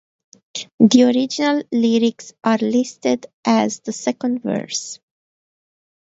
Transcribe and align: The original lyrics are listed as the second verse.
The 0.79 1.03
original 1.03 1.61
lyrics 1.71 2.33
are 2.43 2.57
listed 2.57 3.27
as 3.45 3.81
the 3.81 3.91
second 3.93 4.41
verse. 4.41 4.97